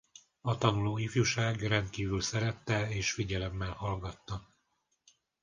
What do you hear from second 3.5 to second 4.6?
hallgatta.